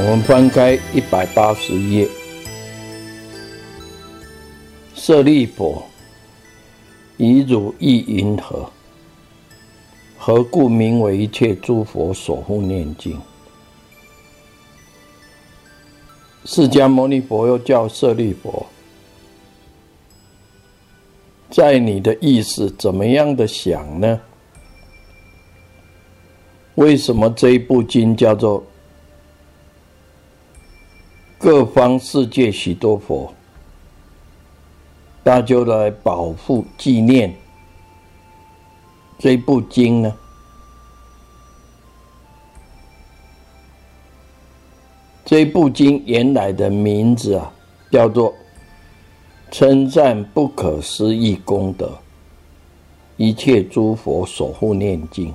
[0.00, 2.08] 我们翻开一百八十页，
[4.94, 5.82] 舍利弗，
[7.16, 8.70] 以汝意云何？
[10.16, 13.20] 何故名为一切诸佛所护念经？
[16.44, 18.64] 释迦牟尼佛又叫舍利佛，
[21.50, 24.20] 在你的意识怎么样的想呢？
[26.76, 28.64] 为什么这一部经叫做？
[31.38, 33.32] 各方世界许多佛，
[35.22, 37.32] 大家来保护纪念
[39.20, 40.12] 这部经呢。
[45.24, 47.52] 这部经原来的名字啊，
[47.92, 48.34] 叫做
[49.52, 51.96] “称赞不可思议功德，
[53.16, 55.32] 一切诸佛守护念经”。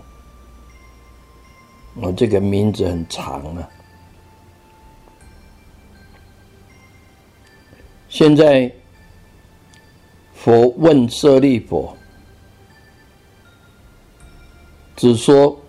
[2.01, 3.69] 我这个名字很长啊。
[8.15, 8.71] 现在，
[10.35, 11.91] 佛问舍利弗，
[14.95, 15.59] 只说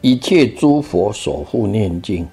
[0.00, 2.26] 一切诸佛守护念经。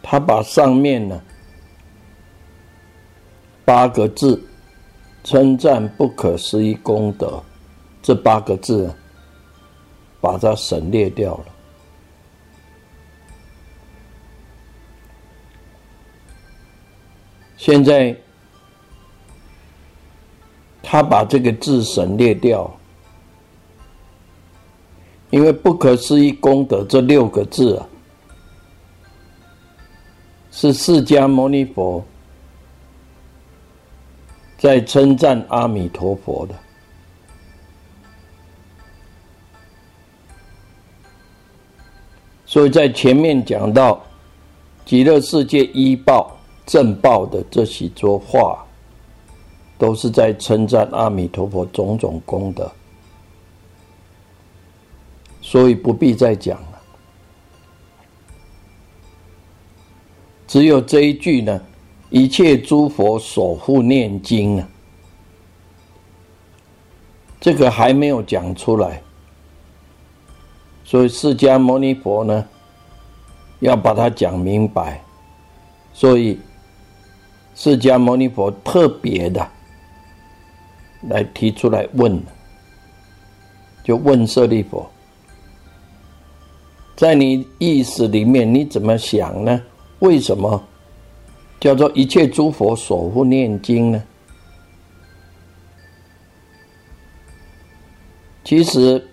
[0.00, 1.20] 他把上面呢
[3.64, 4.40] 八个字
[5.24, 7.42] 称赞不可思议功德
[8.00, 8.94] 这八个字，
[10.20, 11.51] 把它省略掉了。
[17.64, 18.12] 现在，
[20.82, 22.68] 他把这个字省略掉，
[25.30, 27.86] 因为“不可思议功德”这六个字啊，
[30.50, 32.04] 是释迦牟尼佛
[34.58, 36.54] 在称赞阿弥陀佛的，
[42.44, 44.04] 所以在前面讲到
[44.84, 46.36] 极乐世界一报。
[46.64, 48.64] 正报的这几桌话，
[49.76, 52.70] 都是在称赞阿弥陀佛种种功德，
[55.40, 56.80] 所以不必再讲了。
[60.46, 61.60] 只有这一句呢，
[62.10, 64.68] 一切诸佛守护念经啊，
[67.40, 69.02] 这个还没有讲出来，
[70.84, 72.48] 所以释迦牟尼佛呢，
[73.58, 75.02] 要把它讲明白，
[75.92, 76.38] 所以。
[77.54, 79.46] 释迦牟尼佛特别的
[81.08, 82.22] 来提出来问，
[83.84, 84.86] 就问舍利弗，
[86.96, 89.60] 在你意识里面你怎么想呢？
[89.98, 90.62] 为什么
[91.60, 94.02] 叫做一切诸佛守护念经呢？
[98.44, 99.08] 其实，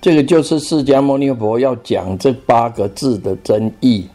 [0.00, 4.08] 这个就是释迦牟尼佛要讲这八个字的真意。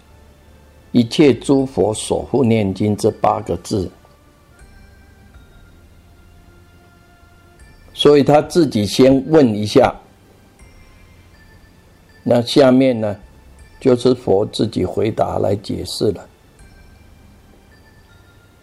[0.93, 3.91] 一切诸佛所护念经这八个字，
[7.93, 9.93] 所以他自己先问一下，
[12.23, 13.19] 那下面呢，
[13.79, 16.29] 就是佛自己回答来解释了。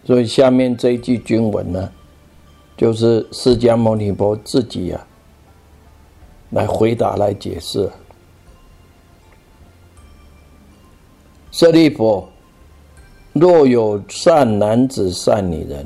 [0.05, 1.91] 所以下面这一句经文呢，
[2.77, 5.05] 就是释迦牟尼佛自己呀，
[6.51, 7.91] 来回答来解释。
[11.51, 12.25] 舍利弗，
[13.33, 15.85] 若有善男子、善女人，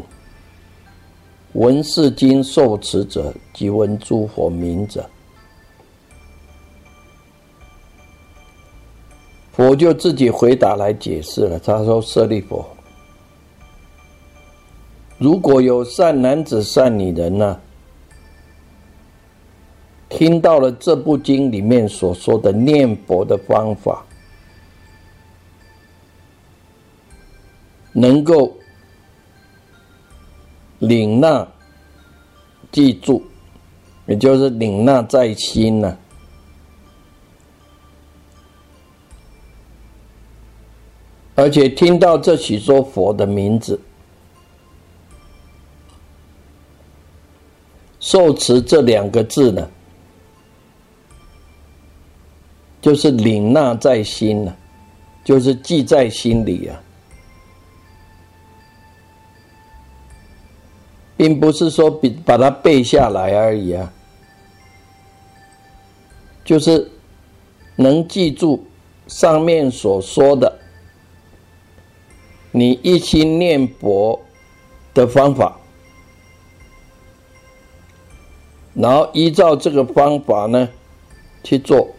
[1.54, 5.04] 闻是经受持者，即闻诸佛名者，
[9.54, 11.58] 佛就自己回答来解释了。
[11.58, 12.64] 他说：“舍利弗，
[15.18, 17.60] 如果有善男子、善女人呢，
[20.10, 24.06] 听到了这部经里面所说的念佛的方法，
[27.98, 28.54] 能够
[30.80, 31.48] 领纳、
[32.70, 33.24] 记住，
[34.06, 35.98] 也就是领纳在心呢。
[41.36, 43.80] 而且听到这许多佛的名字，
[48.02, 49.70] 受持这两个字呢，
[52.82, 54.58] 就是领纳在心了，
[55.24, 56.82] 就是记在心里啊，
[61.18, 63.92] 并不是说比把它背下来而已啊，
[66.44, 66.92] 就是
[67.76, 68.66] 能记住
[69.08, 70.60] 上面所说的。
[72.52, 74.18] 你一心念佛
[74.94, 75.60] 的方法，
[78.74, 80.70] 然后依照这个方法呢
[81.44, 81.90] 去做，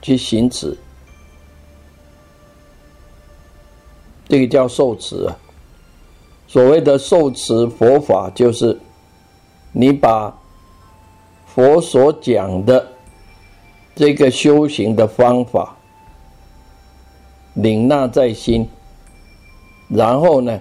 [0.00, 0.74] 去行持，
[4.26, 5.36] 这个叫受持啊。
[6.52, 8.78] 所谓的受持佛法，就是
[9.72, 10.38] 你把
[11.46, 12.86] 佛所讲的
[13.94, 15.74] 这个修行的方法
[17.54, 18.68] 领纳在心。
[19.88, 20.60] 然后呢，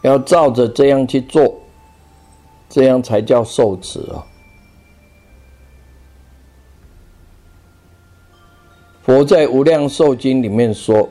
[0.00, 1.54] 要照着这样去做，
[2.70, 4.24] 这样才叫受持啊。
[9.02, 11.06] 佛在《无量寿经》里面说，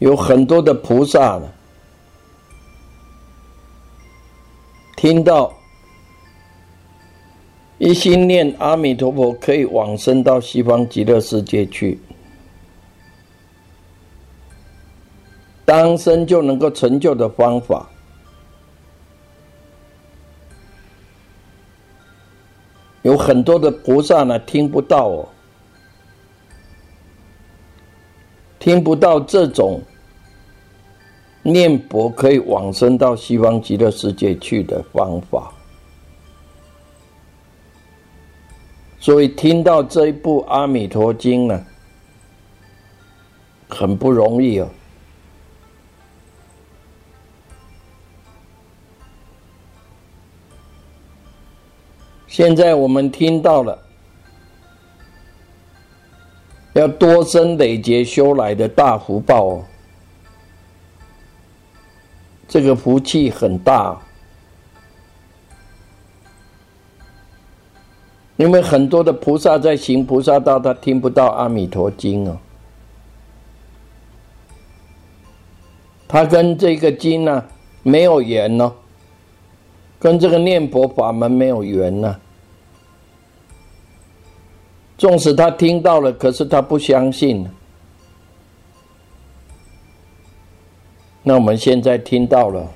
[0.00, 1.48] 有很多的菩萨呢，
[5.04, 5.52] 听到
[7.76, 12.00] 一心念阿弥陀佛，可以往生到西方极乐世界去。
[15.66, 17.86] 当生就能够成就的方法，
[23.02, 25.28] 有很多的菩萨呢听不到哦，
[28.58, 29.82] 听不到这种
[31.44, 35.52] 念佛可以往生到西方极乐世界去的方法，
[38.98, 41.66] 所以听到这一部《阿弥陀经》呢，
[43.68, 44.68] 很不容易哦。
[52.26, 53.78] 现在我们听到了，
[56.72, 59.64] 要多生累劫修来的大福报哦，
[62.46, 63.98] 这个福气很大，
[68.36, 72.36] 因为很多的菩萨在行菩萨道，他听不到阿弥陀经哦，
[76.06, 77.44] 他跟这个经呢
[77.82, 78.72] 没有缘哦，
[79.98, 82.20] 跟这个念佛法门没有缘呢。
[84.96, 87.44] 纵使他听到了，可是他不相信。
[91.26, 92.70] 那我们现在听到了，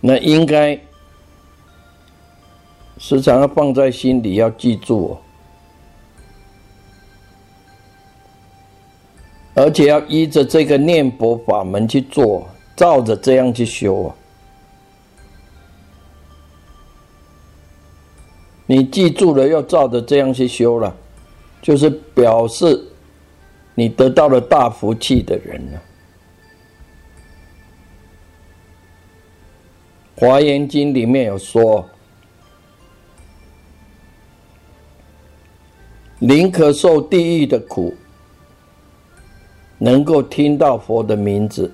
[0.00, 0.80] 那应该
[2.96, 5.18] 时常要放在心里，要记住，
[9.54, 14.14] 而且要依着这个念佛法门去做，照着这样去修啊。
[18.64, 20.96] 你记住了，要照着这样去修了，
[21.60, 22.91] 就是表示
[23.74, 25.80] 你得到了大福气的人呢。
[30.20, 31.88] 《华严经》里面有说
[36.20, 37.92] ：“宁可受地狱的苦，
[39.78, 41.72] 能够听到佛的名字，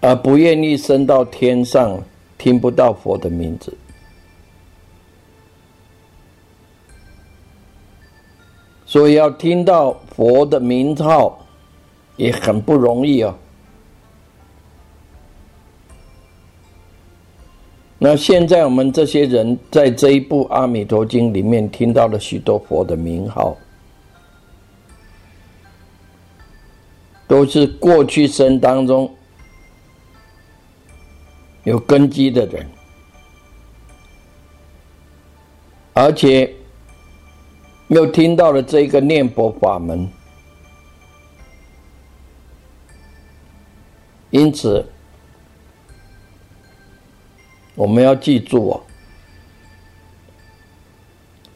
[0.00, 2.02] 而不愿意升到天上，
[2.38, 3.76] 听不到佛的名字。”
[8.94, 11.44] 所以要听到佛的名号
[12.14, 13.34] 也很不容易哦。
[17.98, 23.56] 那现在我们这些人在这一部《阿弥陀经》里面听到了许多佛的名号，
[27.26, 29.12] 都是过去生当中
[31.64, 32.64] 有根基的人，
[35.94, 36.54] 而且。
[37.88, 40.08] 又听到了这个念佛法门，
[44.30, 44.84] 因此
[47.74, 48.82] 我们要记住哦，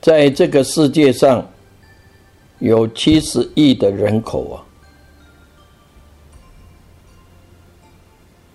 [0.00, 1.44] 在这个世界上
[2.58, 4.64] 有七十亿的人口啊，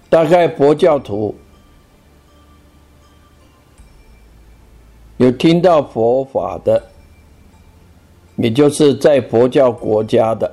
[0.09, 1.35] 大概佛教徒
[5.17, 6.91] 有听到佛法的，
[8.35, 10.51] 也就是在佛教国家的，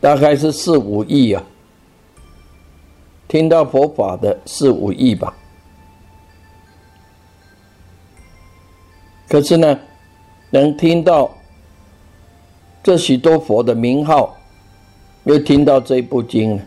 [0.00, 1.42] 大概是四五亿啊。
[3.28, 5.34] 听到佛法的四五亿吧。
[9.28, 9.78] 可是呢，
[10.50, 11.30] 能听到
[12.82, 14.36] 这许多佛的名号，
[15.24, 16.60] 又听到这部经，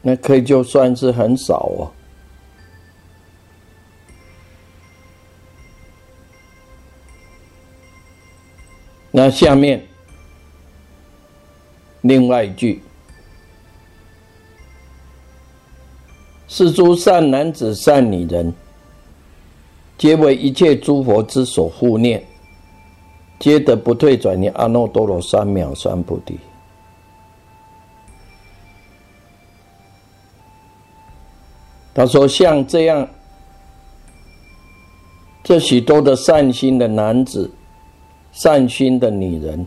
[0.00, 1.92] 那可以就算是很少哦。
[9.16, 9.80] 那下面
[12.00, 12.82] 另外一句
[16.48, 18.52] ：“是诸善男子、善女人。”
[19.96, 22.20] 皆为一切诸佛之所护念，
[23.38, 26.36] 皆得不退转于阿耨多罗三藐三菩提。
[31.94, 33.08] 他说：“像这样，
[35.44, 37.48] 这许多的善心的男子、
[38.34, 39.66] 善心的女人，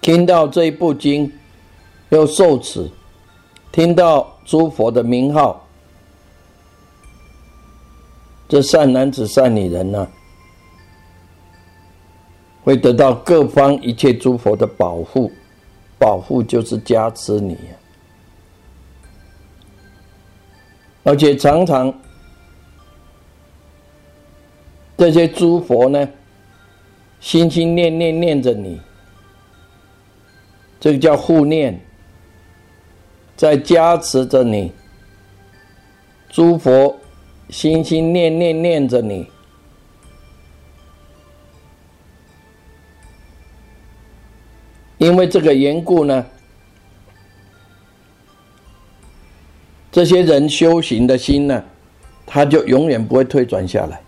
[0.00, 1.32] 听到这一部经，
[2.08, 2.90] 又受持，
[3.70, 5.62] 听到。”诸佛的名号，
[8.48, 10.08] 这善男子、善女人呢，
[12.64, 15.30] 会得到各方一切诸佛的保护，
[15.98, 17.58] 保护就是加持你，
[21.02, 21.92] 而且常常
[24.98, 26.06] 这些诸佛呢，
[27.20, 28.78] 心心念念念着你，
[30.78, 31.80] 这个叫护念。
[33.36, 34.72] 在加持着你，
[36.28, 36.98] 诸佛
[37.48, 39.30] 心心念念念着你，
[44.96, 46.26] 因为这个缘故呢，
[49.92, 51.64] 这些人修行的心呢，
[52.26, 54.00] 他就永远不会退转下来，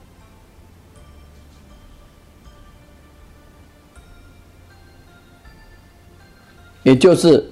[6.82, 7.50] 也就是。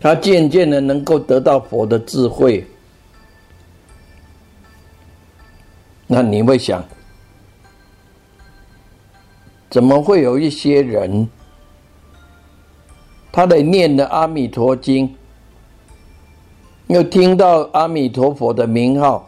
[0.00, 2.66] 他渐渐的能够得到佛的智慧，
[6.06, 6.84] 那你会想，
[9.70, 11.26] 怎么会有一些人，
[13.32, 15.16] 他的念的阿弥陀经，
[16.88, 19.26] 又听到阿弥陀佛的名号，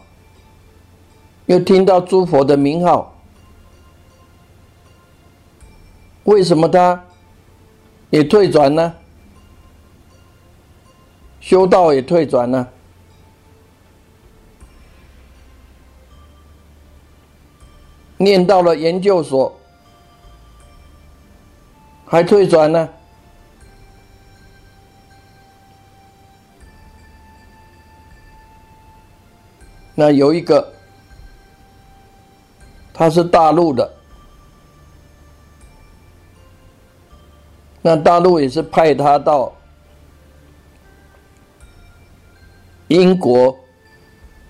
[1.47, 3.17] 又听到诸佛的名号，
[6.25, 7.03] 为什么他
[8.11, 8.95] 也退转呢？
[11.39, 12.69] 修道也退转了，
[18.17, 19.57] 念到了研究所
[22.05, 22.89] 还退转呢。
[29.95, 30.75] 那有一个，
[32.93, 33.95] 他是大陆的，
[37.87, 39.53] 那大陆也是派他到。
[42.89, 43.57] 英国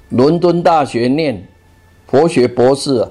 [0.09, 1.47] 伦敦大学念
[2.07, 3.07] 佛学博士，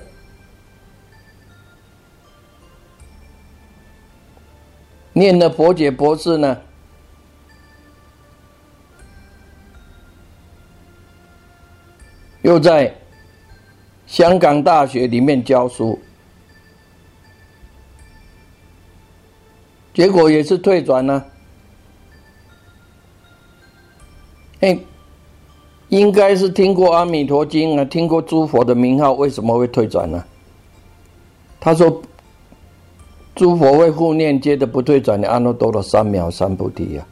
[5.13, 6.59] 念的佛学博士呢，
[12.41, 12.95] 又在
[14.07, 15.99] 香港大学里面教书，
[19.95, 21.25] 结果也是退转了，
[24.59, 24.77] 哎。
[25.89, 30.21] 应该是听过《阿弥陀经》啊，听过诸佛的名号，为什么会退转呢？
[31.59, 32.01] 他说
[33.35, 37.07] ：“诸佛为护念，皆的不退转的阿耨多罗三藐三菩提呀。”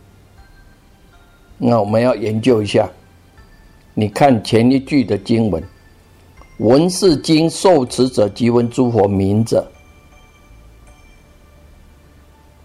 [1.60, 2.90] 那我们要研究一下。
[3.94, 5.64] 你看前一句的经文
[6.58, 9.66] ：“闻是经受持者，即闻诸佛名者。”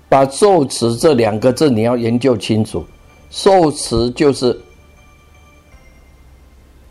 [0.09, 2.85] 把“受持”这两个字你要研究清楚
[3.31, 4.61] ，“受持”就是。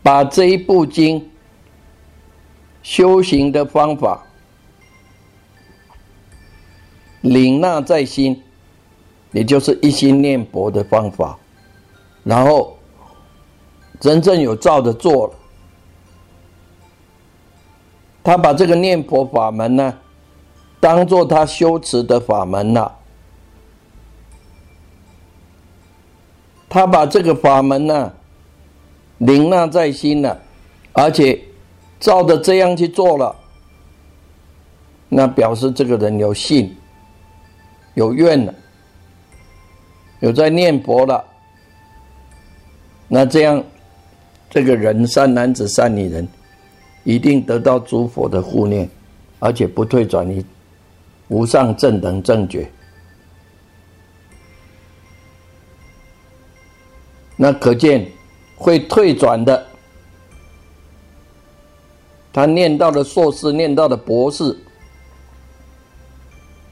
[0.00, 1.30] 把这一部经
[2.82, 4.24] 修行的方法
[7.20, 8.42] 领纳在心，
[9.32, 11.38] 也就是一心念佛的方法，
[12.24, 12.74] 然后
[14.00, 15.34] 真正有照着做。
[18.24, 19.94] 他把这个念佛法门呢，
[20.80, 22.97] 当做他修持的法门了。
[26.68, 28.12] 他把这个法门呢。
[29.18, 30.40] 领纳在心了，
[30.92, 31.36] 而且
[31.98, 33.34] 照着这样去做了，
[35.08, 36.72] 那表示这个人有信、
[37.94, 38.54] 有愿了，
[40.20, 41.24] 有在念佛了。
[43.08, 43.60] 那这样，
[44.48, 46.28] 这个人善男子、善女人，
[47.02, 48.88] 一定得到诸佛的护念，
[49.40, 50.44] 而且不退转于
[51.26, 52.70] 无上正等正觉。
[57.38, 58.06] 那可见
[58.56, 59.66] 会退转的，
[62.30, 64.54] 他念到了硕士，念到了博士，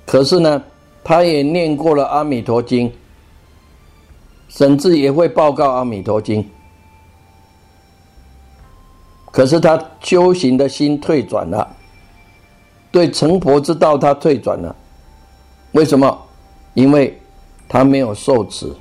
[0.05, 0.63] 可是呢，
[1.03, 2.91] 他也念过了《阿弥陀经》。
[4.49, 6.43] 甚至也会报告《阿弥陀经》，
[9.31, 11.77] 可是他修行的心退转了，
[12.91, 14.75] 对成佛之道他退转了。
[15.73, 16.27] 为什么？
[16.73, 17.21] 因为
[17.69, 18.73] 他没有受持，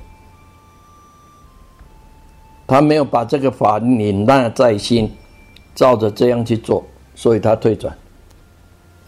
[2.66, 5.10] 他没有把这个法领纳在心，
[5.74, 7.96] 照着这样去做，所以他退转。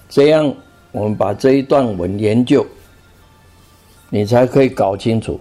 [0.08, 0.54] 这样，
[0.92, 2.64] 我们把这一段文研究，
[4.10, 5.40] 你才可以搞清楚。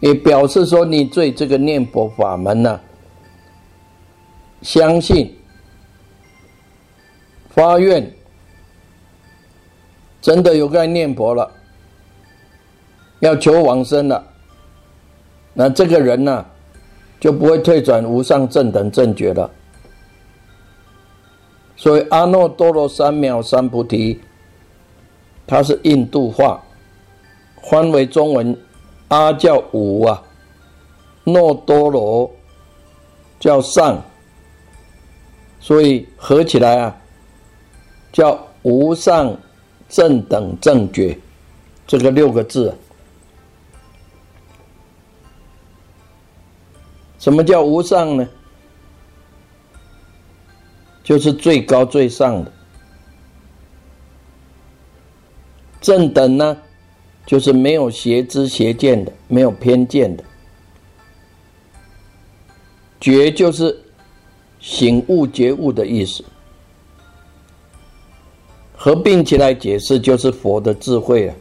[0.00, 2.80] 也表示说，你对这个念佛法门呢，
[4.62, 5.36] 相信、
[7.50, 8.10] 发愿，
[10.22, 11.50] 真的有该念佛了，
[13.18, 14.29] 要求往生了，
[15.54, 16.44] 那这个人呢，
[17.18, 19.50] 就不会退转无上正等正觉了。
[21.76, 24.20] 所以阿耨多罗三藐三菩提，
[25.46, 26.62] 它是印度话，
[27.62, 28.56] 翻为中文。
[29.08, 30.22] 阿叫无啊，
[31.24, 32.30] 耨多罗
[33.40, 34.00] 叫上，
[35.58, 36.96] 所以合起来啊，
[38.12, 39.36] 叫无上
[39.88, 41.18] 正等正觉，
[41.88, 42.72] 这个六个字。
[47.20, 48.28] 什么叫无上呢？
[51.04, 52.52] 就是最高最上的。
[55.80, 56.56] 正等呢？
[57.26, 60.24] 就是没有邪知邪见的，没有偏见的。
[63.00, 63.80] 觉就是
[64.58, 66.24] 醒悟觉悟的意思，
[68.74, 71.36] 合并起来解释就是佛的智慧啊，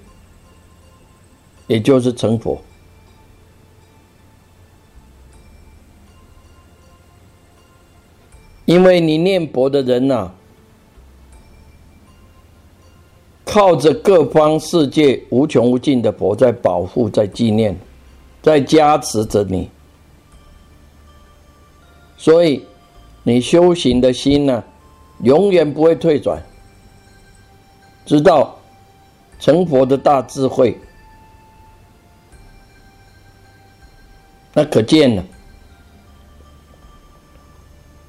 [1.68, 2.62] 也就是成佛。
[8.70, 10.32] 因为你念佛的人呐。
[13.44, 17.76] 靠着各方世界无穷无尽的佛在保护、在纪念、
[18.44, 19.68] 在加持着你，
[22.16, 22.64] 所以
[23.24, 24.64] 你修行的心呢，
[25.24, 26.40] 永远不会退转，
[28.06, 28.56] 知道
[29.40, 30.78] 成佛的大智慧。
[34.54, 35.24] 那可见呢，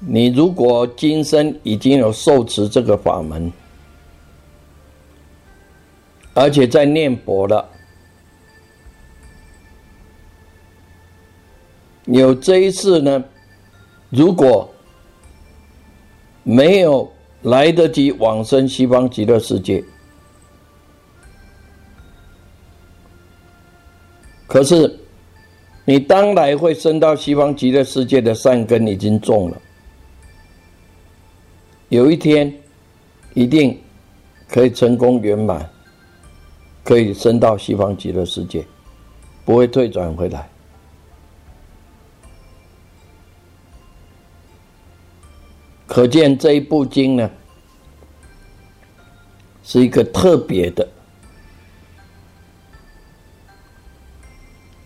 [0.00, 3.52] 你如果今生已经有受持这个法门。
[6.32, 7.68] 而且在念佛了，
[12.06, 13.22] 有这一次呢，
[14.10, 14.72] 如果
[16.44, 17.10] 没有
[17.42, 19.84] 来得及往生西方极乐世界，
[24.46, 24.98] 可是
[25.84, 29.60] 你当来会升到西方极乐世界的善根已经种了，
[31.90, 32.52] 有一天
[33.34, 33.78] 一定
[34.48, 35.70] 可以成功圆满。
[36.82, 38.66] 可以升到西方极乐世界，
[39.44, 40.48] 不会退转回来。
[45.86, 47.30] 可见这一部经呢，
[49.62, 50.88] 是一个特别的，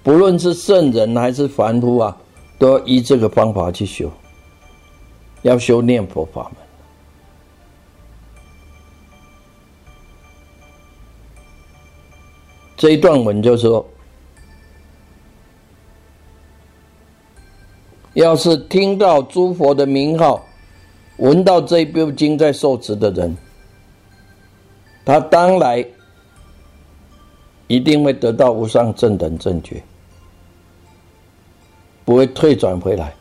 [0.02, 2.14] 不论是圣人还是凡夫啊，
[2.58, 4.12] 都要依这个方法去修，
[5.42, 6.63] 要修念佛法门。
[12.84, 13.86] 这一段文就是说：
[18.12, 20.44] 要是听到诸佛的名号，
[21.16, 23.34] 闻到这一部经在受持的人，
[25.02, 25.82] 他当来
[27.68, 29.82] 一定会得到无上正等正觉，
[32.04, 33.14] 不会退转回来。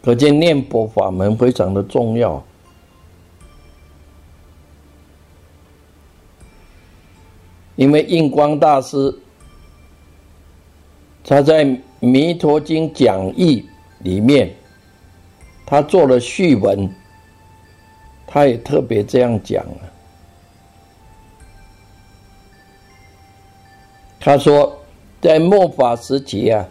[0.00, 2.42] 可见念佛法门非常的重要。
[7.78, 9.16] 因为印光大师，
[11.22, 11.64] 他在
[12.00, 13.64] 《弥陀经讲义》
[14.04, 14.52] 里面，
[15.64, 16.92] 他做了序文，
[18.26, 19.92] 他也特别这样讲了。
[24.18, 24.76] 他说，
[25.20, 26.68] 在末法时期啊，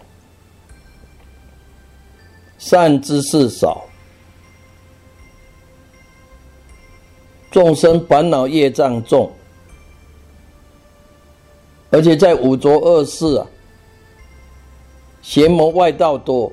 [2.58, 3.86] 善知识少，
[7.50, 9.32] 众生烦恼业障重，
[11.98, 13.48] 而且在五浊恶世啊，
[15.24, 16.52] 邪魔外道多，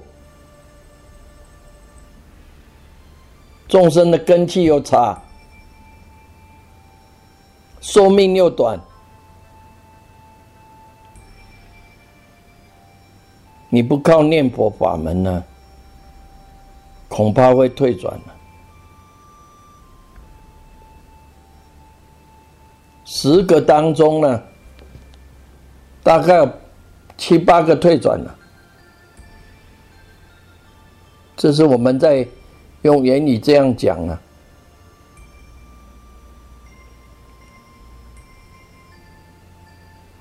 [3.69, 5.23] 众生的根气又差，
[7.83, 8.81] 寿命又短。
[13.69, 15.45] 你不靠念佛法门呢，
[17.11, 18.35] 恐怕会退转了。
[23.05, 24.43] 十个当中呢，
[26.05, 26.49] 大概
[27.17, 28.38] 七八个退转了。
[31.37, 32.25] 这是我们在
[32.83, 34.21] 用言语这样讲啊，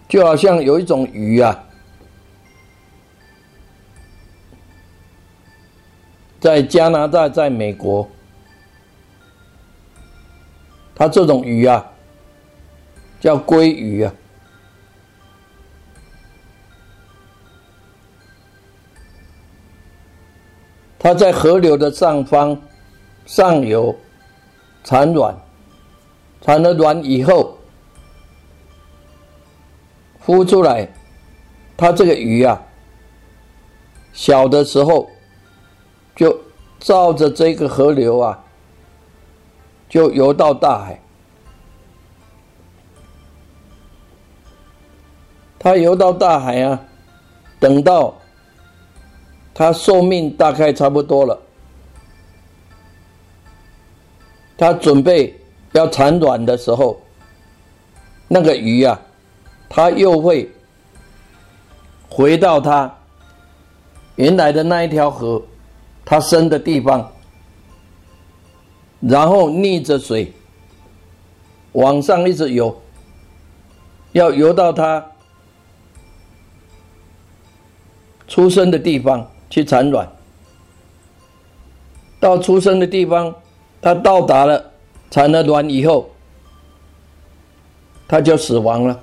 [0.08, 1.66] 就好像有一种鱼啊。
[6.40, 8.10] 在加拿大，在美国，
[10.96, 11.86] 它这种鱼啊，
[13.20, 14.14] 叫鲑鱼啊。
[21.04, 22.58] 它在河流的上方、
[23.26, 23.94] 上游
[24.86, 25.38] 产卵，
[26.42, 27.58] 产了卵以后，
[30.26, 30.88] 孵出来，
[31.76, 32.64] 它这个鱼啊，
[34.14, 35.10] 小的时候。
[36.16, 36.40] 就
[36.80, 38.44] 照着这个河流啊，
[39.90, 41.02] 就游到大海。
[45.58, 46.80] 他游到大海啊，
[47.60, 48.14] 等到
[49.54, 51.40] 他寿命大概差不多了，
[54.58, 55.40] 他准备
[55.74, 57.00] 要产卵的时候，
[58.28, 59.00] 那个鱼啊，
[59.70, 60.50] 它又会
[62.10, 62.94] 回到它
[64.16, 65.42] 原来的那一条河。
[66.06, 67.10] 它生的地方，
[69.00, 70.34] 然后逆着水
[71.72, 72.82] 往上一直游，
[74.12, 75.04] 要游到它
[78.28, 80.12] 出生的地方去产卵。
[82.20, 83.36] 到出生的地方，
[83.80, 84.72] 它到达了
[85.12, 86.10] 产了卵以后，
[88.08, 89.00] 它就死亡了。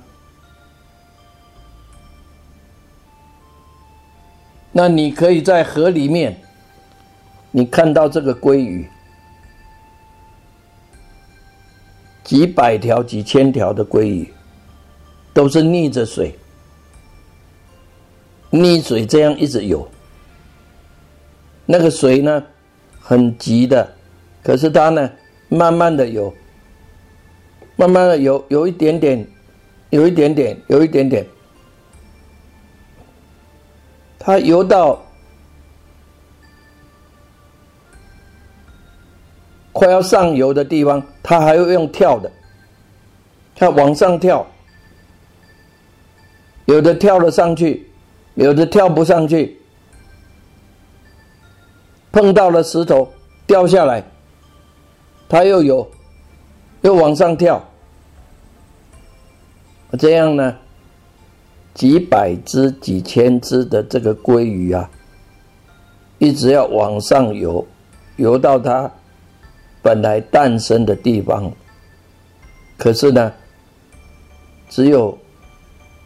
[4.73, 6.37] 那你可以在河里面。
[7.53, 8.89] 你看到这个鲑鱼，
[12.25, 14.33] 几百条、几千条的鲑鱼，
[15.33, 16.37] 都是逆着水，
[18.49, 19.85] 逆水这样一直游。
[21.71, 22.43] 那个水呢，
[22.99, 23.89] 很急的，
[24.43, 25.09] 可是它呢，
[25.47, 26.33] 慢慢的游，
[27.77, 29.25] 慢慢的游，有一点点，
[29.89, 31.25] 有一点点，有一点点，
[34.19, 35.01] 它游到。
[39.73, 42.29] 快要上游的地方，他还会用跳的，
[43.55, 44.45] 他往上跳，
[46.65, 47.89] 有的跳了上去，
[48.35, 49.60] 有的跳不上去，
[52.11, 53.07] 碰到了石头
[53.47, 54.03] 掉下来，
[55.29, 55.89] 它又有，
[56.81, 57.63] 又往上跳，
[59.97, 60.57] 这样呢，
[61.73, 64.89] 几百只、几千只的这个鲑鱼啊，
[66.17, 67.65] 一直要往上游，
[68.17, 68.91] 游到它。
[69.83, 71.51] 本来诞生的地方，
[72.77, 73.33] 可是呢，
[74.69, 75.17] 只有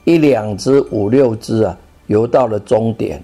[0.05, 3.21] 一两只、五六只啊，游到了终点。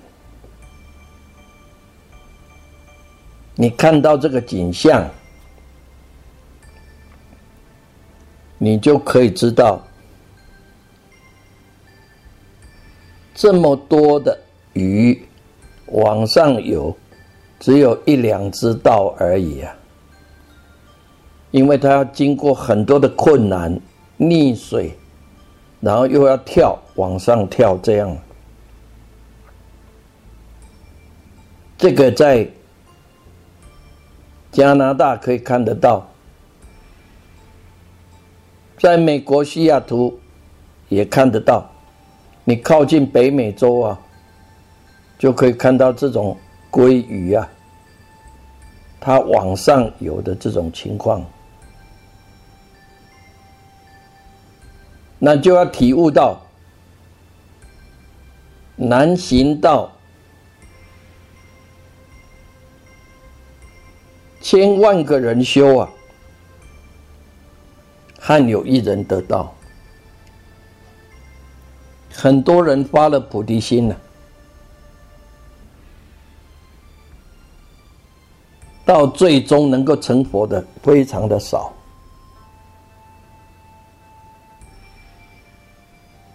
[3.55, 5.09] 你看到这个景象，
[8.57, 9.81] 你就可以知道，
[13.33, 14.39] 这么多的
[14.73, 15.27] 鱼
[15.87, 16.95] 往上游，
[17.59, 19.75] 只有一两只到而已啊。
[21.51, 23.77] 因为它要经过很多的困难，
[24.17, 24.97] 溺水，
[25.81, 28.17] 然后又要跳往上跳，这样。
[31.77, 32.47] 这个在
[34.51, 36.05] 加拿大可以看得到，
[38.77, 40.19] 在美国西雅图
[40.89, 41.69] 也看得到。
[42.43, 43.99] 你靠近北美洲啊，
[45.17, 46.35] 就可以看到这种
[46.69, 47.47] 鲑鱼啊，
[48.99, 51.23] 它往上游的这种情况。
[55.17, 56.41] 那就要体悟到，
[58.75, 59.91] 南行道，
[64.41, 65.89] 千万个人修啊，
[68.19, 69.53] 罕有一人得道。
[72.13, 73.95] 很多人发了菩提心了，
[78.83, 81.71] 到最终能够成佛的非常的少。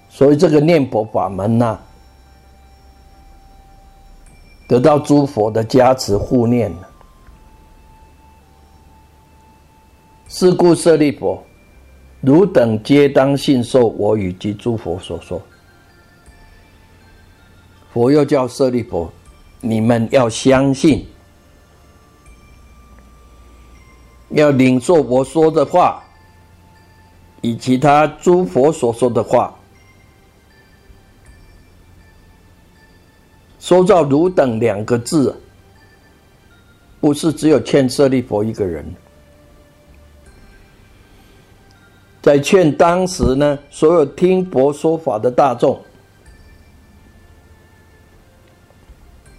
[0.08, 1.78] 所以这个念佛法门呐，
[4.66, 6.72] 得到诸佛的加持护念
[10.28, 11.44] 是故舍利佛，
[12.20, 15.40] 汝等皆当信受我与及诸佛所说。
[17.92, 19.10] 佛又叫舍利佛，
[19.60, 21.06] 你们要相信，
[24.30, 26.02] 要领受我说的话，
[27.40, 29.54] 以其他诸佛所说的话。
[33.60, 35.34] 说到“汝等”两个字，
[37.00, 38.84] 不是只有劝舍利佛一个人，
[42.26, 45.80] 在劝当时呢所有听佛说法的大众，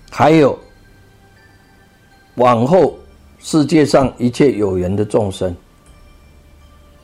[0.09, 0.57] 还有
[2.35, 2.97] 往后
[3.39, 5.53] 世界上一切有缘的众生，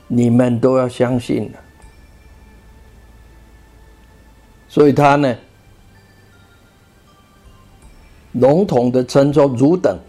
[0.08, 1.60] 你们都要相信了。
[4.70, 5.36] 所以他呢。
[8.32, 10.00] 笼统的称作“汝等”，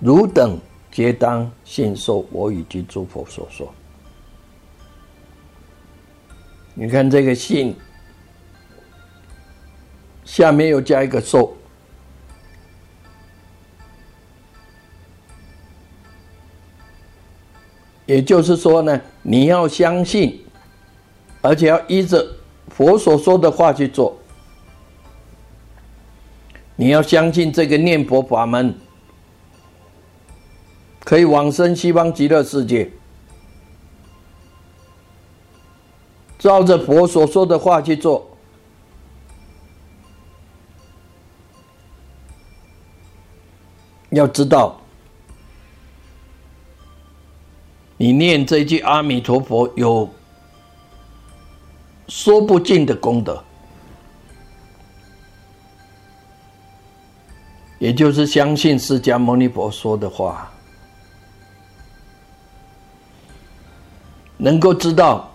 [0.00, 0.58] 汝等
[0.92, 3.72] 皆当信受我以及诸佛所说。
[6.80, 7.76] 你看这个“信”，
[10.24, 11.54] 下面又加一个“受”，
[18.06, 20.42] 也就是说呢，你要相信，
[21.42, 22.26] 而且要依着
[22.70, 24.18] 佛所说的话去做。
[26.76, 28.74] 你要相信这个念佛法门
[31.00, 32.90] 可以往生西方极乐世界，
[36.40, 38.26] 照着佛所说的话去做。
[44.08, 44.80] 要知道，
[47.96, 50.08] 你念这句阿弥陀佛有
[52.08, 53.44] 说不尽的功德。
[57.78, 60.50] 也就是相信释迦牟尼佛说的话，
[64.36, 65.29] 能够知道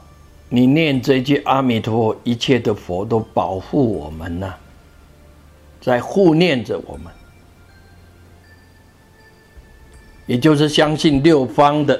[0.47, 4.53] 你念这句阿弥陀佛，一切的佛都保护我们呢，
[5.81, 7.11] 在护念着我们。
[10.27, 11.99] 也就是相信六方的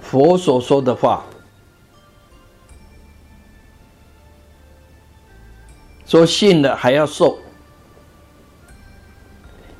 [0.00, 1.24] 佛所说的话，
[6.06, 7.38] 说信了还要受。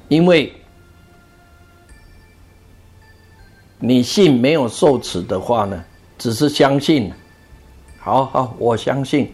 [0.08, 0.52] 因为
[3.78, 5.84] 你信没有受持的话呢，
[6.18, 7.10] 只是相信。
[8.10, 9.32] 好好，我相信。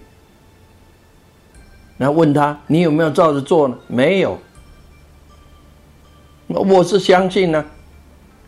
[1.96, 3.78] 那问他，你有没有照着做呢？
[3.86, 4.38] 没有。
[6.46, 7.64] 我是相信呢，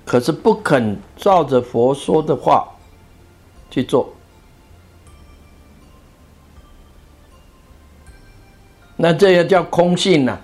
[0.04, 2.68] 可是不肯照着佛说的话
[3.70, 4.12] 去做。
[8.96, 10.38] 那这也叫空性呢。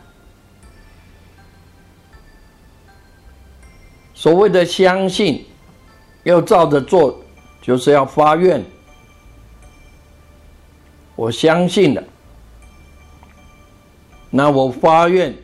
[4.14, 5.44] 所谓的相信，
[6.22, 7.20] 要照着做，
[7.60, 8.64] 就是要发愿。
[11.16, 12.02] 我相信了，
[14.30, 15.34] 那我发愿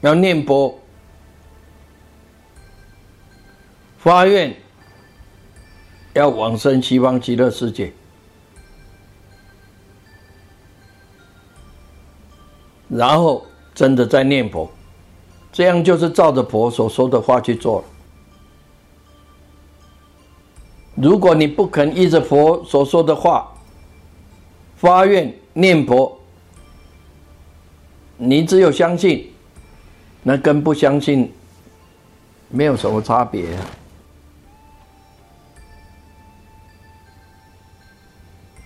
[0.00, 0.78] 要念佛，
[3.98, 4.56] 发愿
[6.14, 7.92] 要往生西方极乐世界，
[12.88, 13.44] 然后
[13.74, 14.70] 真的在念佛。
[15.50, 17.97] 这样就是照着佛所说的话去做了。
[21.00, 23.52] 如果你不肯依着佛所说的话
[24.76, 26.18] 发愿念佛，
[28.16, 29.32] 你只有相信，
[30.22, 31.32] 那跟不相信
[32.48, 33.44] 没有什么差别。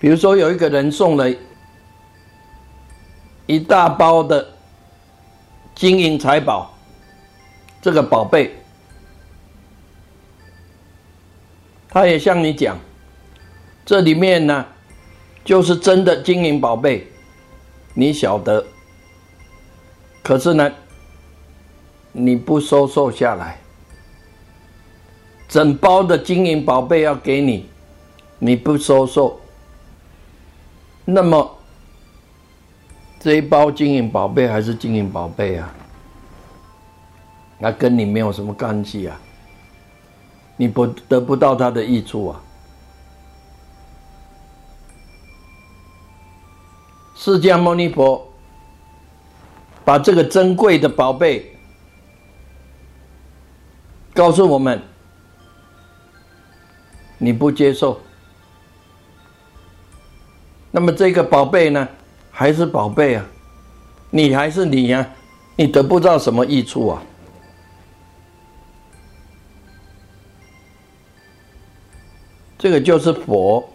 [0.01, 1.33] 比如说，有一个人送了
[3.47, 4.47] 一大包的
[5.75, 6.71] 金银财宝。
[7.81, 8.55] 这个宝贝，
[11.93, 12.79] 他也向你讲，
[13.85, 14.65] 这里面呢，
[15.45, 17.07] 就是真的金银宝贝，
[17.93, 18.65] 你晓得。
[20.23, 20.73] 可是呢，
[22.13, 23.59] 你不收受下来，
[25.47, 27.69] 整包的金银宝贝要给你，
[28.39, 29.39] 你不收受，
[31.05, 31.59] 那么
[33.21, 35.75] 这一包金银宝贝还是金银宝贝啊？
[37.59, 39.21] 那跟你没有什么关系啊，
[40.57, 42.41] 你不得不到他的益处啊。
[47.15, 48.27] 释迦牟尼佛
[49.85, 51.57] 把这个珍贵的宝贝
[54.13, 54.83] 告诉我们，
[57.19, 58.01] 你不接受，
[60.71, 61.89] 那么这个宝贝呢，
[62.31, 63.25] 还是宝贝啊，
[64.11, 65.09] 你还是你呀，
[65.57, 67.03] 你得不到什么益处啊。
[72.63, 73.69] 这个就是佛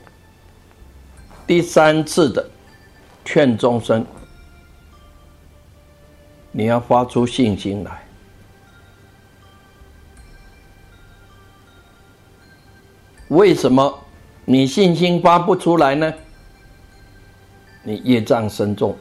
[1.46, 2.50] 第三次的
[3.26, 4.06] 劝众生。
[6.54, 8.02] 你要发出信心来。
[13.28, 14.00] 为什么
[14.46, 16.14] 你信心发不出来呢？
[17.84, 18.98] 你业障深重，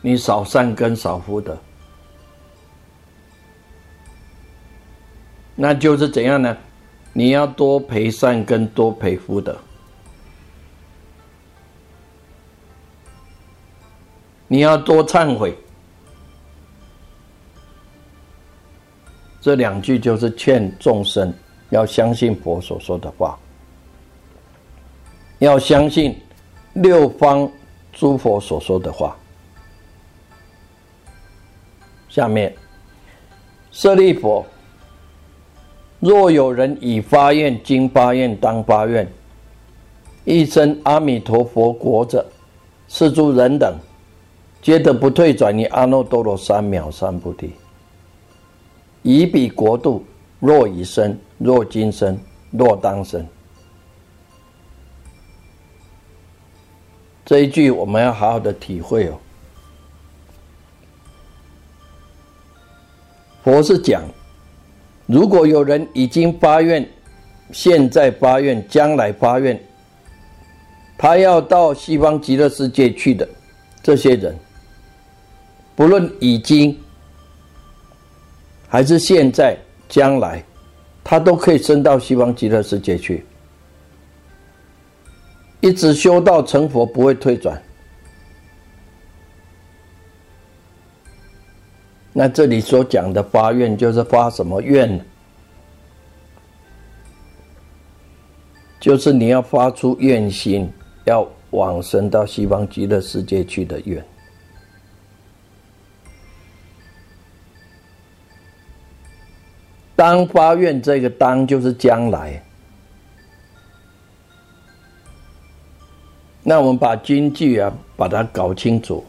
[0.00, 1.58] 你少善根少福德，
[5.54, 6.56] 那就是怎样呢？
[7.18, 9.56] 你要多培善跟，多培福德。
[14.46, 15.56] 你要多忏悔，
[19.40, 21.32] 这两句就是劝众生
[21.70, 23.38] 要相信佛所说的话，
[25.38, 26.20] 要相信
[26.74, 27.50] 六方
[27.94, 29.16] 诸佛所说的话。
[32.10, 32.54] 下面，
[33.72, 34.44] 舍利佛，
[36.06, 39.10] 若有人以发愿、经发愿、当发愿，
[40.24, 42.24] 一生阿弥陀佛国者，
[42.86, 43.76] 是诸人等。
[44.62, 47.50] 皆得不退转，你阿耨多罗三藐三菩提。
[49.02, 50.04] 以彼国度，
[50.38, 52.16] 若以生，若今生，
[52.52, 53.26] 若当生。
[57.24, 59.18] 这一句我们要好好的体会哦。
[63.42, 64.04] 佛是讲，
[65.06, 66.86] 如果有人已经发愿，
[67.52, 69.58] 现在发愿，将来发愿，
[70.98, 73.28] 他要到西方极乐世界去的
[73.82, 74.36] 这些人。
[75.76, 76.76] 不论已经
[78.66, 79.56] 还是现在、
[79.88, 80.42] 将来，
[81.04, 83.24] 他都可以升到西方极乐世界去，
[85.60, 87.62] 一直修道成佛，不会退转。
[92.18, 94.98] 那这里所讲的发愿，就是发什么愿？
[98.80, 100.66] 就是你要发出愿心，
[101.04, 104.02] 要往生到西方极乐世界去的愿。
[109.94, 112.42] 当发愿，这个当就是将来。
[116.42, 119.04] 那我们把经句啊，把它搞清楚。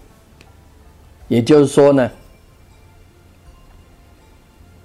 [1.30, 2.12] 也就是说呢，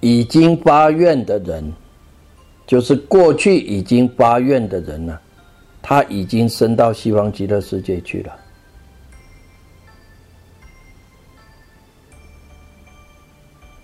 [0.03, 1.71] 已经发愿的人，
[2.67, 5.17] 就是过去已经发愿的人呢，
[5.81, 8.35] 他已经升到西方极乐世界去了。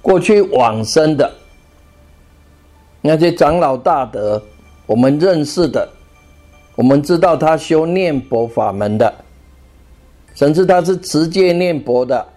[0.02, 1.34] 过去往生的。
[3.02, 4.44] 那些长老大德，
[4.86, 5.88] 我们认识的，
[6.76, 9.14] 我们知道他修念佛法门的，
[10.36, 12.28] 甚至他是持戒念佛的，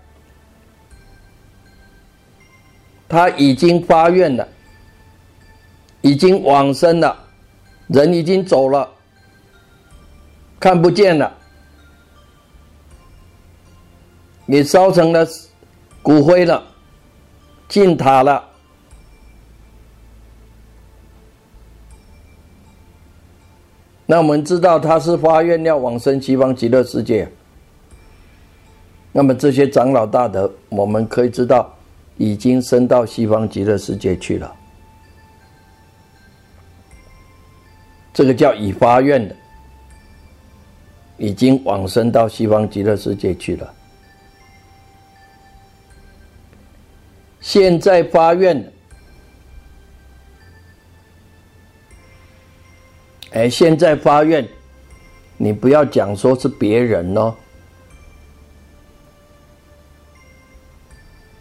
[3.12, 4.48] 他已经发愿了，
[6.01, 7.14] 已经往生了，
[7.88, 8.88] 人已经走了，
[10.59, 11.31] 看不见了，
[14.46, 15.29] 你烧成了
[16.01, 16.62] 骨灰了，
[17.68, 18.42] 进塔了。
[24.07, 27.30] 那我们知道他是发愿要往生西方极乐世界，
[29.12, 31.76] 那么这些长老大德，我们可以知道
[32.23, 34.55] 已经升到西方极乐世界去了，
[38.14, 39.35] 这个叫已发愿的，
[41.16, 43.75] 已经往生到西方极乐世界去了。
[47.41, 48.73] 现在发愿。
[53.33, 54.49] 哎，现在发愿，
[55.37, 57.35] 你不要讲说是别人哦。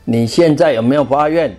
[0.03, 1.55] 你现在有没有发愿？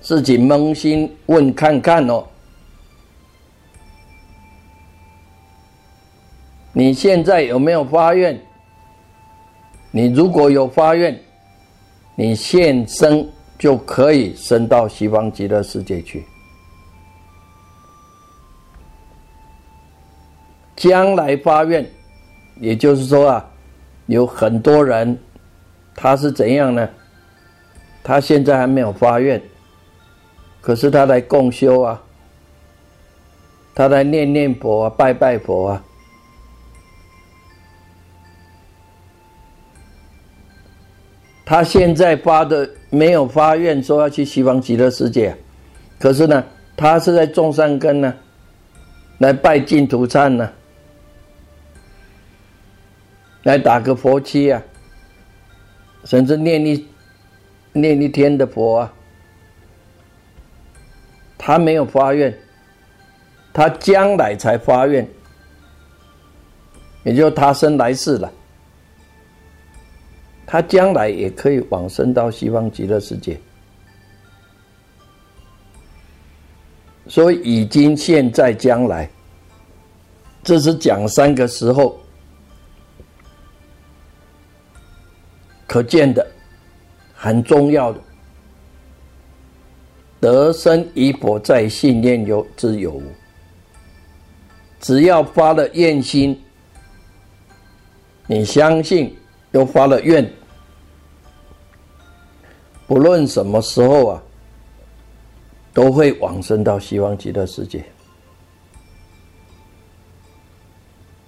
[0.00, 2.24] 自己扪心问看看哦。
[6.72, 8.40] 你现在有没有发愿？
[9.90, 11.18] 你如果有发愿，
[12.14, 13.26] 你现生
[13.58, 16.24] 就可以升到西方极乐世界去。
[20.76, 21.90] 将来发愿，
[22.60, 23.50] 也就是说啊，
[24.06, 25.18] 有很多人，
[25.94, 26.88] 他是怎样呢？
[28.02, 29.42] 他现在还没有发愿，
[30.60, 32.00] 可是他来共修啊，
[33.74, 35.82] 他来念念佛啊，拜拜佛啊。
[41.44, 45.36] 他现在发的没有发愿说要去西方极乐世界，
[45.98, 46.44] 可是呢，
[46.76, 48.14] 他是在种善根呢，
[49.18, 50.50] 来拜净土忏呢。
[53.46, 54.60] 来打个佛七啊，
[56.04, 56.84] 甚至念一
[57.72, 58.92] 念一天的佛啊，
[61.38, 62.36] 他没有发愿，
[63.52, 65.08] 他将来才发愿，
[67.04, 68.32] 也就他生来世了。
[70.44, 73.38] 他将来也可以往生到西方极乐世界，
[77.06, 79.08] 所以已经、现在、将来，
[80.42, 81.96] 这是讲三个时候
[85.66, 86.26] 可见的，
[87.14, 88.00] 很重要的。
[90.20, 93.00] 得生与否在信念有之有，
[94.80, 96.40] 只要发了愿心，
[98.26, 99.16] 你相信。
[99.52, 100.30] 又发了愿，
[102.86, 104.22] 不论什么时候啊，
[105.72, 107.82] 都会往生到西方极乐世界。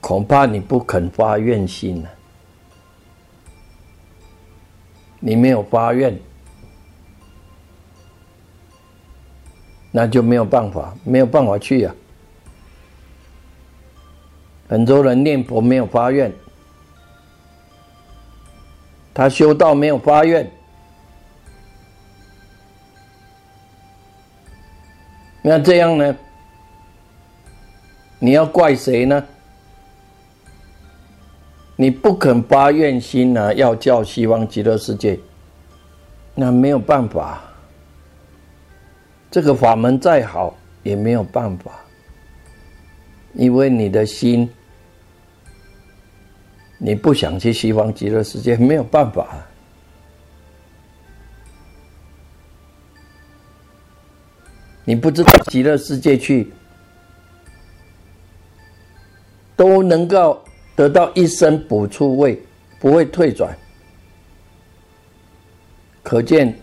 [0.03, 2.09] 恐怕你不肯发愿心呢，
[5.29, 6.19] 你没有发愿，
[9.91, 11.95] 那就没有办法，没有办法去呀。
[14.71, 16.33] 很多人念佛没有发愿。
[19.13, 20.51] 他修道没有发愿，
[25.43, 26.17] 那这样呢？
[28.19, 29.23] 你要怪谁呢？
[31.81, 33.55] 你不肯发愿心呢？
[33.55, 35.17] 要叫西方极乐世界，
[36.35, 37.41] 那没有办法。
[39.31, 41.71] 这个法门再好也没有办法，
[43.35, 44.51] 因为你的心。
[46.79, 49.29] 你不想去西方极乐世界，没有办法。
[54.85, 56.53] 你不知道极乐世界去，
[59.55, 60.43] 都能够
[60.79, 62.41] 得到一生补处位，
[62.79, 63.53] 不会退转。
[66.05, 66.57] 可见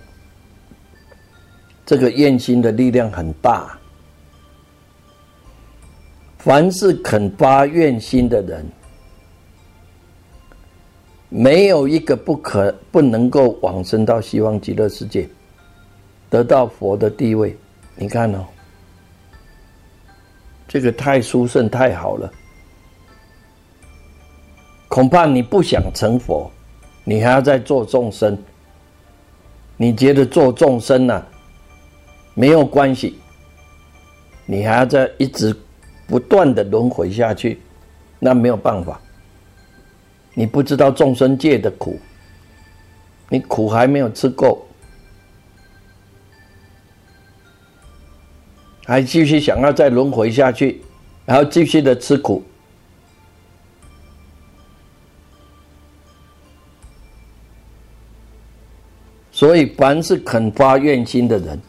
[1.86, 3.78] 这个愿心的力量很大。
[6.38, 8.66] 凡是肯发愿心的人。
[11.28, 15.28] 没有一个不可不能够往生到西方极乐世界，
[16.30, 17.58] 得到佛的地位。
[17.98, 18.46] 你看哦，
[20.70, 22.32] 这个太殊胜太好了。
[24.96, 26.50] 恐怕你不想成佛，
[27.04, 28.42] 你还要再做众生。
[29.76, 31.22] 你觉得做众生呢
[32.34, 33.20] 没有关系，
[34.46, 35.54] 你还要再一直
[36.08, 37.60] 不断的轮回下去，
[38.20, 38.98] 那没有办法。
[40.34, 42.00] 你不知道众生界的苦，
[43.28, 44.66] 你苦还没有吃够，
[48.86, 50.82] 还继续想要再轮回下去，
[51.26, 52.42] 然后继续的吃苦。
[59.36, 61.62] 所以，凡是肯发愿心的人，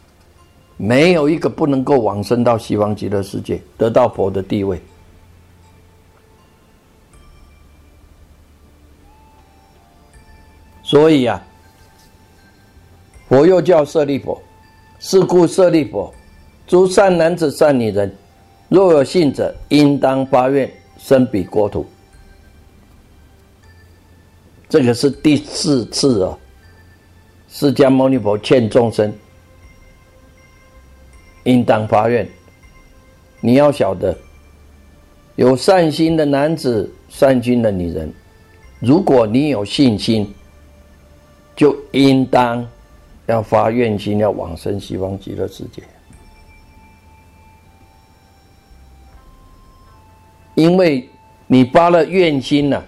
[0.76, 4.80] 没有一个不能够往生到西方极乐世界，得到佛的地位。
[10.84, 11.42] 所以呀，
[13.28, 14.40] 佛又叫舍利佛，
[15.00, 16.14] 是故舍利佛，
[16.68, 18.16] 诸善男子、善女人，
[18.68, 21.84] 若有信者，应当发愿生彼国土。
[24.68, 26.38] 这个是第四次哦，
[27.58, 29.10] 释迦牟尼佛劝众生
[31.44, 32.28] 应当发愿。
[33.40, 34.14] 你要晓得，
[35.36, 38.12] 有善心的男子、善心的女人，
[38.78, 40.30] 如果你有信心。
[41.54, 42.68] 就应当
[43.24, 45.82] 要发愿心，要往生西方极乐世界。
[50.54, 51.08] 因为
[51.46, 52.82] 你发了愿心呐，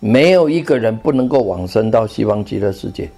[0.00, 3.10] 没有一个人不能够往生到西方极乐世界。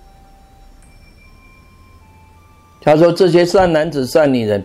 [2.87, 4.65] 他说：“这些善男子、善女人，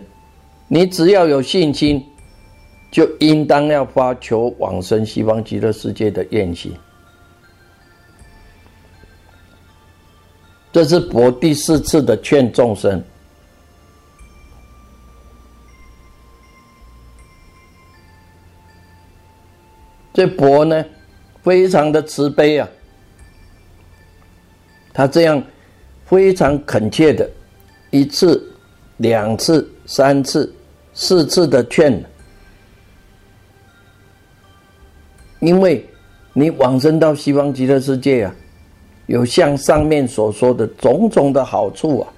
[0.68, 2.06] 你只要有信心，
[2.88, 6.72] 就应当要发求往生西方极乐世界的愿心。”
[10.70, 13.02] 这是佛第四次的劝众生。
[20.14, 20.84] 这佛呢，
[21.42, 22.68] 非常的慈悲啊，
[24.94, 25.42] 他这样
[26.04, 27.28] 非常恳切的，
[27.92, 28.52] 一次、
[28.96, 30.52] 两次、三次、
[30.92, 32.04] 四次的劝，
[35.38, 35.88] 因为
[36.32, 38.34] 你往生到西方极乐世界啊。
[39.06, 42.08] 有像上面所说的种种的好处啊。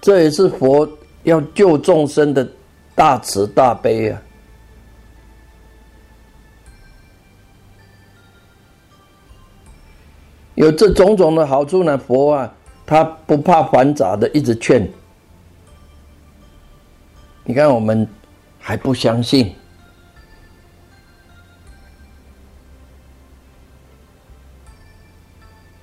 [0.00, 0.86] 这也是佛
[1.22, 2.46] 要救众生的
[2.94, 4.22] 大慈大悲啊！
[10.54, 12.52] 有这种种的好处呢，佛啊，
[12.84, 14.90] 他不怕繁杂的，一直劝。
[17.44, 18.06] 你看，我们
[18.58, 19.54] 还不相信，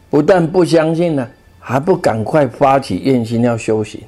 [0.09, 1.27] 不但不相信呢。
[1.59, 4.01] 还不赶快发起愿心要修行？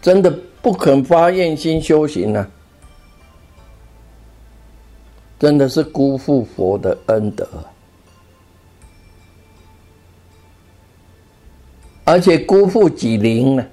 [0.00, 0.30] 真的
[0.62, 2.48] 不肯发愿心修行呢？
[5.38, 7.46] 真的是辜负佛的恩德，
[12.04, 13.66] 而且辜负己灵呢，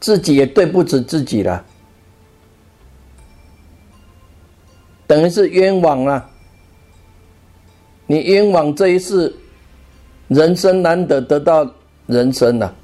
[0.00, 1.62] 自己也对不起自己了，
[5.06, 6.30] 等于是冤枉了。
[8.06, 9.34] 你冤枉这一世，
[10.28, 11.70] 人生难得得到
[12.06, 12.74] 人生了，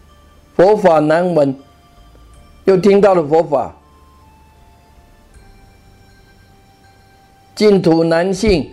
[0.55, 1.55] 佛法难闻，
[2.65, 3.75] 又听到了佛法，
[7.59, 8.73] 净土难信。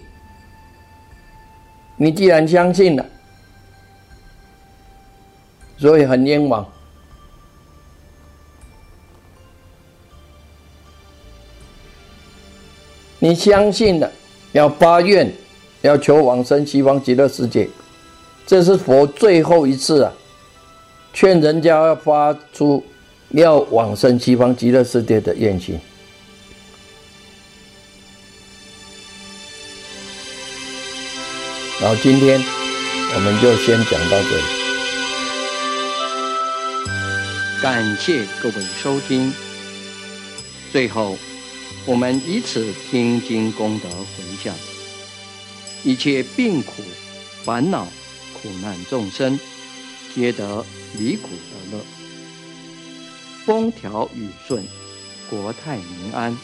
[1.98, 3.04] 你既然相信了，
[5.76, 6.64] 所以很冤枉。
[13.18, 14.12] 你相信了，
[14.52, 15.34] 要发愿。
[15.82, 17.68] 要求往生西方极乐世界，
[18.46, 20.12] 这是佛最后一次啊，
[21.14, 22.84] 劝人家要发出
[23.30, 25.80] 要往生西方极乐世界的愿心。
[31.86, 32.42] 然后今天
[33.14, 34.44] 我们就先讲到这里，
[37.62, 39.32] 感谢各位收听。
[40.72, 41.16] 最后，
[41.86, 44.56] 我们以此听经功德回向。
[45.84, 46.82] 一切病苦、
[47.44, 47.88] 烦恼、
[48.34, 49.40] 苦难众生，
[50.16, 50.66] 皆得
[50.98, 51.84] 离苦得乐，
[53.46, 54.66] 风调雨顺，
[55.30, 56.36] 国泰民安，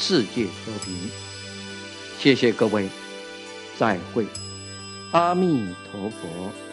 [0.00, 1.10] 世界和平。
[2.18, 2.88] 谢谢各位，
[3.78, 4.24] 再会，
[5.14, 6.63] 阿弥陀佛。